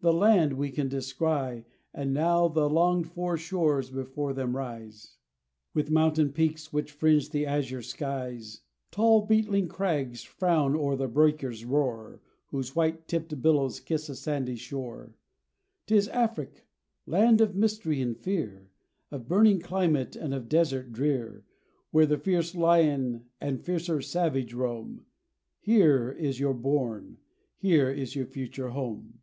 the 0.00 0.12
land 0.12 0.52
we 0.52 0.70
can 0.70 0.88
descry. 0.88 1.64
And 1.92 2.14
now 2.14 2.46
the 2.46 2.70
longed 2.70 3.10
for 3.10 3.36
shores 3.36 3.90
before 3.90 4.32
them 4.32 4.54
rise, 4.56 5.16
With 5.74 5.90
mountain 5.90 6.32
peaks 6.32 6.72
which 6.72 6.92
fringe 6.92 7.30
the 7.30 7.44
azure 7.46 7.82
skies; 7.82 8.60
Tall 8.92 9.26
beetling 9.26 9.66
crags 9.66 10.22
frown 10.22 10.76
o'er 10.76 10.94
the 10.94 11.08
breaker's 11.08 11.64
roar, 11.64 12.20
Whose 12.52 12.76
white 12.76 13.08
tipped 13.08 13.42
billows 13.42 13.80
kiss 13.80 14.08
a 14.08 14.14
sandy 14.14 14.54
shore; 14.54 15.16
'Tis 15.88 16.06
Afric! 16.10 16.64
land 17.04 17.40
of 17.40 17.56
mystery 17.56 18.00
and 18.00 18.16
fear, 18.16 18.70
Of 19.10 19.26
burning 19.26 19.58
climate, 19.58 20.14
and 20.14 20.32
of 20.32 20.48
desert 20.48 20.92
drear, 20.92 21.44
Where 21.90 22.06
the 22.06 22.18
fierce 22.18 22.54
lion 22.54 23.24
and 23.40 23.60
fiercer 23.64 24.00
savage 24.00 24.54
roam; 24.54 25.06
Here 25.58 26.12
is 26.12 26.38
your 26.38 26.54
bourne, 26.54 27.18
here 27.56 27.90
is 27.90 28.14
your 28.14 28.26
future 28.26 28.68
home. 28.68 29.14